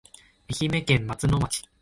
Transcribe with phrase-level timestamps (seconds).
[0.59, 1.63] 愛媛県松野町